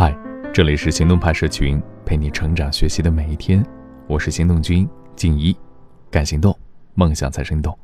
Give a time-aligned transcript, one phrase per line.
[0.00, 0.16] 嗨，
[0.54, 3.66] 这里是行动派社群，陪你成长学习的每一天。
[4.06, 5.52] 我是行动君静一，
[6.08, 6.56] 敢行动，
[6.94, 7.76] 梦想才生动。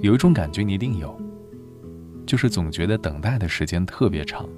[0.00, 1.14] 有一种感觉你一定有，
[2.24, 4.48] 就是总觉得等待的时间特别长，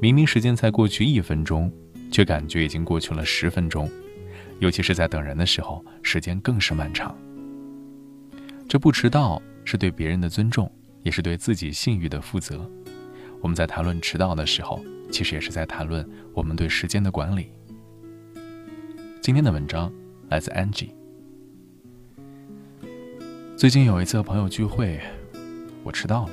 [0.00, 1.72] 明明时间才过去一分钟，
[2.10, 3.88] 却感觉已经过去了十分钟。
[4.58, 7.16] 尤其是在等人的时候，时间更是漫长。
[8.68, 10.68] 这不迟到是对别人的尊重，
[11.04, 12.68] 也是对自己信誉的负责。
[13.44, 16.02] 我们在谈论迟到的时候，其实也是在谈论
[16.32, 17.52] 我们对时间的管理。
[19.20, 19.92] 今天的文章
[20.30, 20.88] 来自 Angie。
[23.54, 24.98] 最近有一次朋友聚会，
[25.82, 26.32] 我迟到了，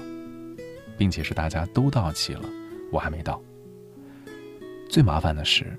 [0.97, 2.47] 并且是大家都到齐了，
[2.93, 3.41] 我还没到。
[4.89, 5.77] 最麻烦的是，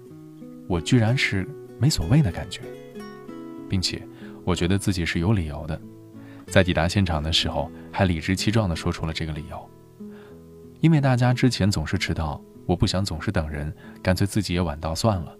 [0.68, 2.60] 我居然是没所谓的感觉，
[3.70, 4.06] 并且
[4.45, 5.80] 我觉得自己是有理由的，
[6.48, 9.70] 在抵达现场的时候还理直气壮地说出了这个理由。
[10.82, 15.32] 因为大家之前总是迟到，我不想总是等人，干脆自己也晚到算了。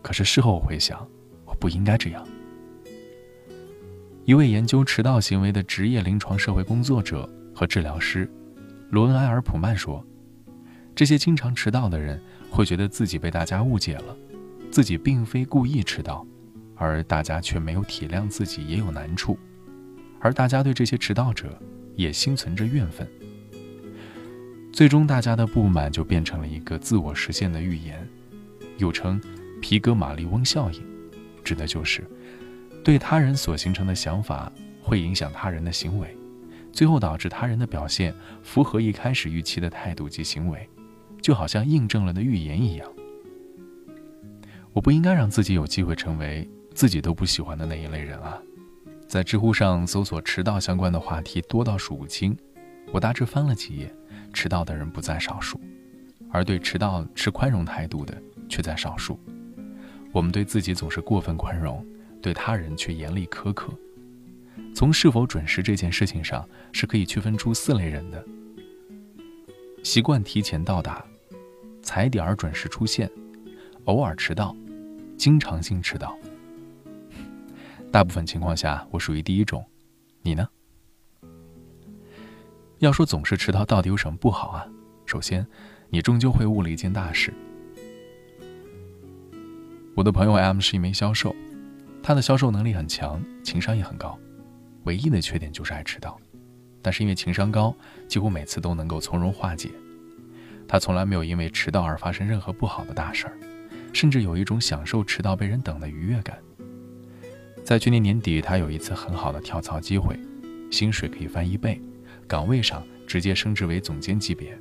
[0.00, 1.04] 可是事后我会想，
[1.44, 2.24] 我不应该这样。
[4.24, 8.30] 一位研究迟到行为的职业临床社会工作者和治疗师
[8.88, 10.02] 罗恩·埃尔普曼说
[10.94, 14.16] ：“这些经常迟到的人会觉得自己被大家误解了，
[14.70, 16.24] 自己并非故意迟到，
[16.76, 19.36] 而大家却没有体谅自己也有难处，
[20.20, 21.58] 而大家对这些迟到者
[21.96, 23.04] 也心存着怨愤。”
[24.74, 28.04] 最终，大家的不满就变成了一个自我实现的预言，
[28.76, 29.20] 又称
[29.62, 30.84] 皮格马利翁效应，
[31.44, 32.02] 指的就是
[32.82, 34.50] 对他人所形成的想法
[34.82, 36.16] 会影响他人的行为，
[36.72, 40.68] 最后导致他人的表现符合一开始预期的态度及行为，
[41.22, 42.92] 就好像印证了的预言一样。
[44.72, 48.42] 我不应该让自己有机会成为自己都不喜欢的那一类人啊！
[49.06, 52.36] 在知乎上搜索迟到相关的话题多到数不清，
[52.90, 53.94] 我大致翻了几页。
[54.34, 55.58] 迟到的人不在少数，
[56.30, 59.18] 而对迟到持宽容态度的却在少数。
[60.12, 61.86] 我们对自己总是过分宽容，
[62.20, 63.72] 对他人却严厉苛刻。
[64.74, 68.24] 从是否准时这件事情上，是可以区分出四类人的：
[69.82, 71.04] 习惯提前到达、
[71.82, 73.10] 踩点儿准时出现、
[73.84, 74.54] 偶尔迟到、
[75.16, 76.16] 经常性迟到。
[77.90, 79.64] 大部分情况下，我属于第一种，
[80.22, 80.48] 你呢？
[82.78, 84.66] 要说总是迟到到底有什么不好啊？
[85.06, 85.46] 首先，
[85.90, 87.32] 你终究会误了一件大事。
[89.94, 91.34] 我的朋友 M 是一名销售，
[92.02, 94.18] 他的销售能力很强，情商也很高，
[94.84, 96.18] 唯一的缺点就是爱迟到。
[96.82, 97.74] 但是因为情商高，
[98.08, 99.70] 几乎每次都能够从容化解。
[100.66, 103.38] 他从来没有因为迟到而发生任何不好的大事儿，
[103.92, 106.38] 甚至有一种享受迟到被人等的愉悦感。
[107.64, 110.18] 在去年年底，他有一次很好的跳槽机会，
[110.70, 111.80] 薪水可以翻一倍。
[112.26, 114.58] 岗位上直接升职为总监级别。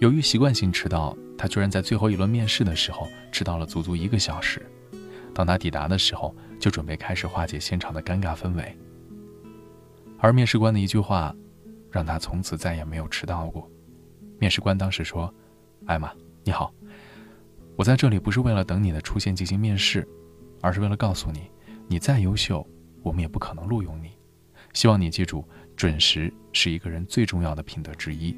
[0.00, 4.60] 由于习惯性迟到，他居然在最后一轮面试的时候迟到了足足一个小时。
[5.32, 8.76] 当他抵达的时候，就准备开始化解现场的尴尬氛围。
[10.18, 11.34] 而面试官的一句话，
[11.90, 13.70] 让他从此再也没有迟到过。
[14.38, 15.32] 面试官当时说
[15.86, 16.74] ：“艾玛，你好，
[17.76, 20.06] 我在这里不是为了等你的出现进行面试，
[20.60, 21.50] 而是为了告诉你，
[21.86, 22.66] 你再优秀，
[23.02, 24.10] 我们也不可能录用你。
[24.72, 25.46] 希望你记住。”
[25.82, 28.32] 准时是一个人最重要的品德之一。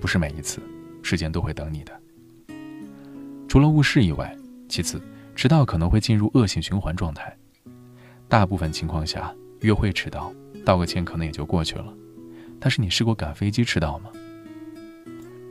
[0.00, 0.58] 不是每一次，
[1.02, 1.92] 时间都会等你的。
[3.46, 4.34] 除了误事以外，
[4.70, 4.98] 其次，
[5.36, 7.36] 迟到可能会进入恶性循环状态。
[8.26, 10.32] 大部分情况下，约会迟到，
[10.64, 11.94] 道个歉可能也就过去了。
[12.58, 14.10] 但是你试过赶飞机迟到吗？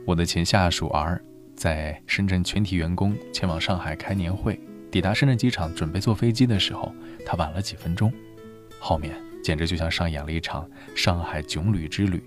[0.04, 1.22] 我的前下属 R
[1.54, 4.58] 在深圳全体员工前往上海开年会，
[4.90, 6.92] 抵达深圳机场准备坐飞机的时候，
[7.24, 8.12] 他晚了几分钟，
[8.80, 9.23] 后面。
[9.44, 10.66] 简直就像上演了一场
[10.96, 12.24] 上海囧旅之旅。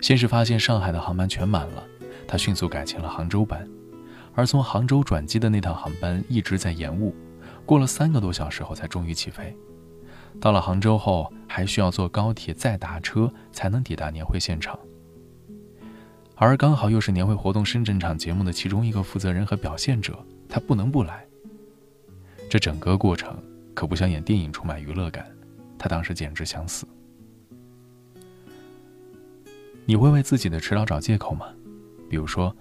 [0.00, 1.84] 先是发现上海的航班全满了，
[2.26, 3.66] 他迅速改签了杭州班，
[4.34, 7.14] 而从杭州转机的那趟航班一直在延误，
[7.64, 9.56] 过了三个多小时后才终于起飞。
[10.40, 14.76] 到了杭州后，还需要坐高铁再打车才能抵达年会现场。
[16.34, 20.18] 而刚好又是年会活动深圳场节目的其中一个负责人和表现者，
[20.48, 21.24] 他不能不来。
[22.50, 23.40] 这整个过程
[23.74, 25.24] 可不像演电影，充满娱乐感。
[25.82, 26.86] 他当时简直想死。
[29.84, 31.46] 你会为自己的迟到找借口吗？
[32.08, 32.54] 比如说，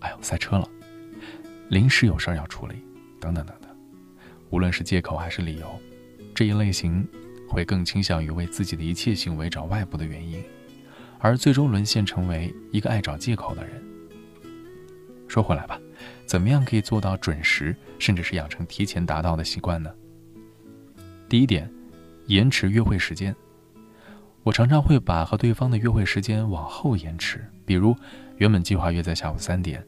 [0.00, 0.68] 哎呦塞车了，
[1.68, 2.74] 临时有事儿要处理，
[3.20, 3.70] 等等等等。
[4.50, 5.80] 无论是借口还是理由，
[6.34, 7.06] 这一类型
[7.48, 10.42] 会更倾向于为自己的一切行为找外部的原因，
[11.20, 13.80] 而最终沦陷成为一个爱找借口的人。
[15.28, 15.80] 说回来吧，
[16.26, 19.94] 怎么样可以做到准时，甚至是养成提前达到的习惯呢？
[21.28, 21.72] 第一点。
[22.26, 23.34] 延迟约会时间，
[24.42, 27.94] 我常常会把和对方的约会时间往后延迟，比如
[28.38, 29.84] 原本计划约在下午三点，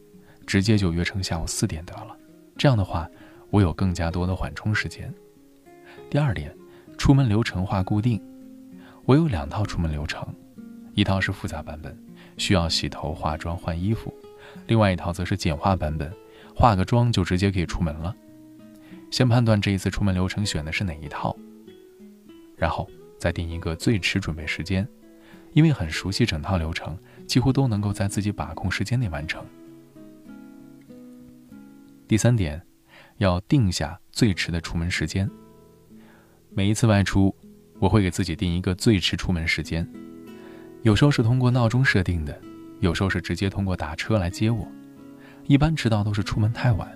[0.47, 2.17] 直接就约成下午四点得了。
[2.57, 3.09] 这样的话，
[3.51, 5.13] 我有更加多的缓冲时间。
[6.11, 6.55] 第二点，
[6.99, 8.23] 出门流程化固定。
[9.05, 10.27] 我有两套出门流程，
[10.95, 11.97] 一套是复杂版本，
[12.37, 14.13] 需要洗头、化妆、换衣服；
[14.67, 16.13] 另外一套则是简化版本，
[16.55, 18.15] 化个妆就直接可以出门了。
[19.11, 21.37] 先判断这一次出门流程选的是哪一套，
[22.57, 22.89] 然后。
[23.19, 24.87] 再定一个最迟准备时间，
[25.55, 29.43] 因为很熟悉整套流程，几乎都能够在自己把控时间内完成。
[32.07, 32.61] 第三点，
[33.17, 35.29] 要定下最迟的出门时间。
[36.51, 37.35] 每一次外出，
[37.79, 39.91] 我会给自己定一个最迟出门时间，
[40.83, 42.39] 有时候是通过闹钟设定的，
[42.81, 44.69] 有时候是直接通过打车来接我。
[45.47, 46.87] 一般迟到都是出门太晚。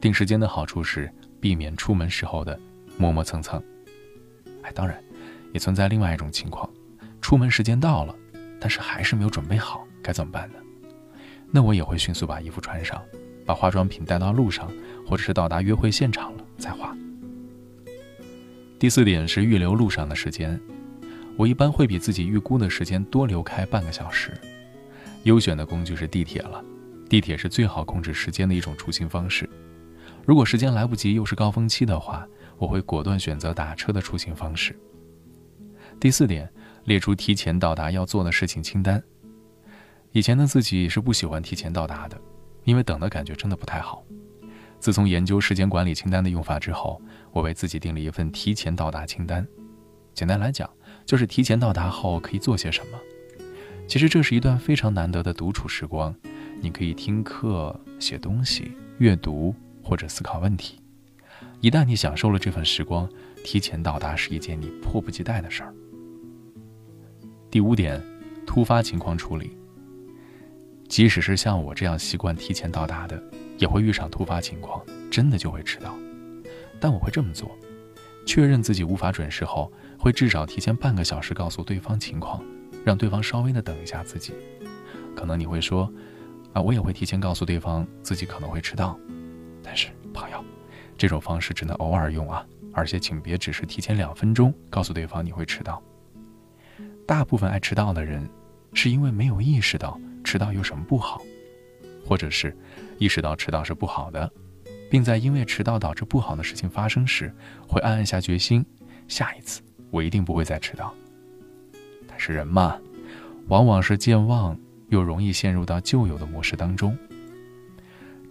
[0.00, 1.08] 定时间的好处是
[1.40, 2.58] 避免出门时候的
[2.98, 3.62] 磨磨蹭蹭。
[4.62, 5.02] 哎，当然。
[5.52, 6.66] 也存在另外一种情况，
[7.20, 8.16] 出门时间到了，
[8.58, 10.54] 但是还是没有准备好，该怎么办呢？
[11.50, 13.02] 那我也会迅速把衣服穿上，
[13.44, 14.72] 把化妆品带到路上，
[15.06, 16.96] 或者是到达约会现场了再化。
[18.78, 20.58] 第四点是预留路上的时间，
[21.36, 24.32] 我一般会比自己预估的时间多留开半个小时。
[25.24, 26.64] 优选的工具是地铁了，
[27.10, 29.46] 地铁是最好控制时间的一种出行方式。
[30.24, 32.26] 如果时间来不及又是高峰期的话，
[32.62, 34.78] 我会果断选择打车的出行方式。
[35.98, 36.48] 第四点，
[36.84, 39.02] 列出提前到达要做的事情清单。
[40.12, 42.16] 以前的自己是不喜欢提前到达的，
[42.62, 44.04] 因为等的感觉真的不太好。
[44.78, 49.44] 自从研究时间管理清单的用法之后，我为自己定了一份提前到达清单。
[50.14, 50.70] 简单来讲，
[51.04, 52.98] 就是提前到达后可以做些什么。
[53.88, 56.14] 其实这是一段非常难得的独处时光，
[56.60, 60.80] 你可以听课、写东西、阅读或者思考问题。
[61.62, 63.08] 一旦你享受了这份时光，
[63.44, 65.72] 提前到达是一件你迫不及待的事儿。
[67.48, 68.02] 第五点，
[68.44, 69.56] 突发情况处理。
[70.88, 73.22] 即使是像我这样习惯提前到达的，
[73.58, 75.96] 也会遇上突发情况，真的就会迟到。
[76.80, 77.48] 但我会这么做：
[78.26, 82.44] 确认自己无法准时后，会至少提前半个小时告诉对方情况，
[82.84, 84.32] 让对方稍微的等一下自己。
[85.14, 85.88] 可能你会说，
[86.54, 88.98] 啊，我也会提前告诉对方自己可能会迟到。
[89.62, 90.44] 但是朋友，
[91.02, 95.82] 这种方式只能偶尔用啊，而且请别只是提前两分钟告诉对方你会迟到。
[97.04, 98.24] 大部分爱迟到的人，
[98.72, 101.20] 是因为没有意识到迟到有什么不好，
[102.06, 102.56] 或者是
[102.98, 104.32] 意识到迟到是不好的，
[104.88, 107.34] 并在因为迟到导致不好的事情发生时，
[107.66, 108.64] 会暗暗下决心：
[109.08, 109.60] 下一次
[109.90, 110.94] 我一定不会再迟到。
[112.06, 112.78] 但是人嘛，
[113.48, 114.56] 往往是健忘，
[114.90, 116.96] 又容易陷入到旧有的模式当中。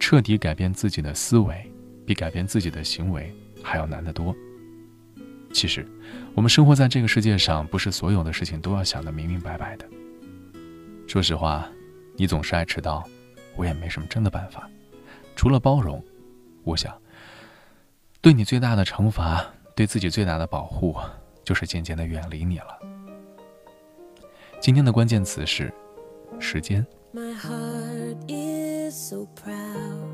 [0.00, 1.70] 彻底改变自己的思维，
[2.06, 4.34] 比改变自己的行为还要难得多。
[5.52, 5.86] 其实，
[6.34, 9.86] 我们生活在这个世界上，不是所有的事情都要想得明明白白的。
[11.06, 11.68] 说实话，
[12.16, 13.06] 你总是爱迟到，
[13.54, 14.70] 我也没什么真的办法，
[15.36, 16.02] 除了包容。
[16.64, 16.96] 我想，
[18.20, 19.44] 对你最大的惩罚，
[19.74, 20.96] 对自己最大的保护，
[21.44, 22.78] 就是渐渐的远离你了。
[24.58, 25.70] 今天的关键词是
[26.38, 26.86] 时间。
[27.12, 30.11] My heart is so proud.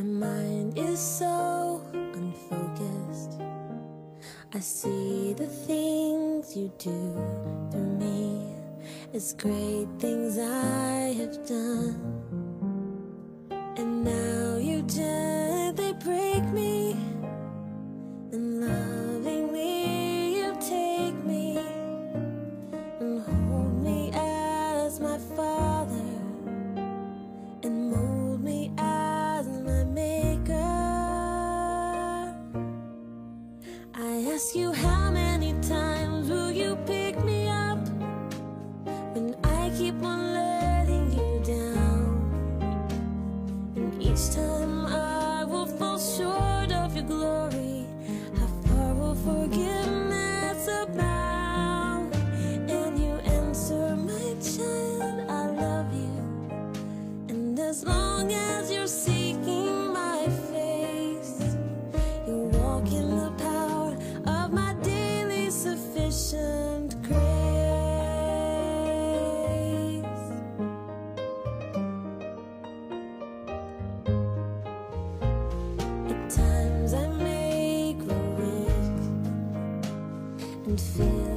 [0.00, 3.38] My mind is so unfocused.
[4.54, 7.12] I see the things you do
[7.70, 8.46] through me
[9.12, 12.29] as great things I have done.
[80.80, 81.29] feel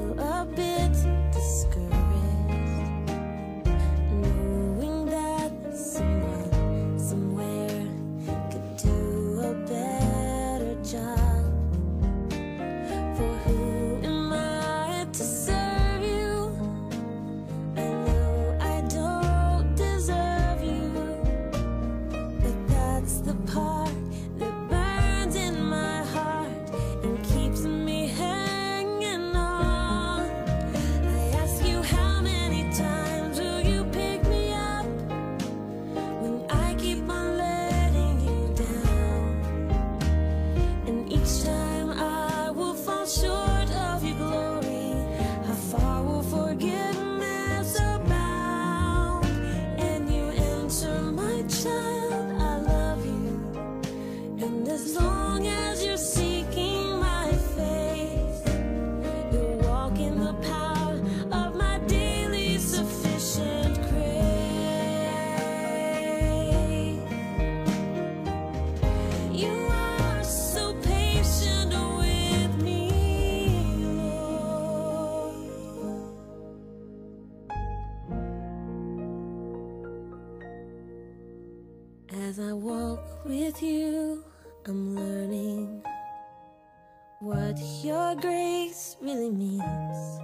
[87.83, 90.19] your grace really means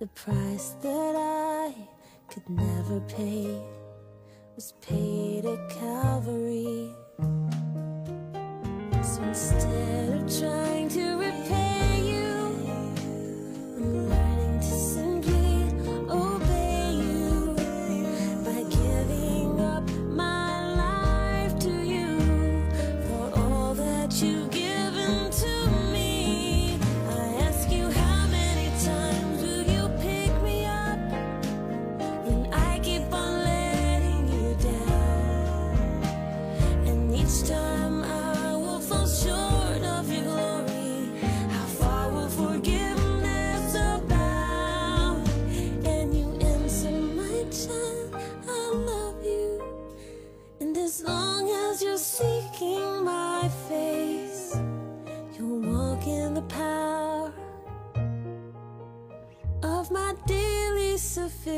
[0.00, 1.72] The price that I
[2.28, 3.56] could never pay
[4.56, 6.90] Was paid at Calvary.
[9.02, 10.77] So instead of trying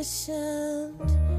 [0.03, 1.30] conditioned